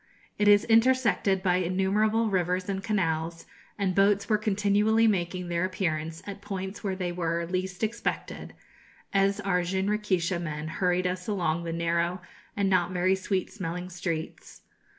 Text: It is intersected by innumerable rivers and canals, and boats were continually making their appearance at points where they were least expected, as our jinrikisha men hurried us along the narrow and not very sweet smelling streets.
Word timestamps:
It 0.39 0.47
is 0.47 0.65
intersected 0.65 1.43
by 1.43 1.57
innumerable 1.57 2.31
rivers 2.31 2.67
and 2.67 2.83
canals, 2.83 3.45
and 3.77 3.93
boats 3.93 4.27
were 4.27 4.39
continually 4.39 5.05
making 5.05 5.47
their 5.47 5.63
appearance 5.63 6.23
at 6.25 6.41
points 6.41 6.83
where 6.83 6.95
they 6.95 7.11
were 7.11 7.45
least 7.45 7.83
expected, 7.83 8.55
as 9.13 9.39
our 9.39 9.61
jinrikisha 9.61 10.41
men 10.41 10.67
hurried 10.69 11.05
us 11.05 11.27
along 11.27 11.65
the 11.65 11.71
narrow 11.71 12.19
and 12.57 12.67
not 12.67 12.89
very 12.89 13.13
sweet 13.13 13.51
smelling 13.51 13.91
streets. 13.91 14.63